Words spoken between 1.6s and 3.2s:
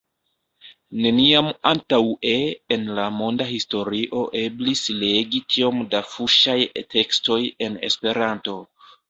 antaŭe en la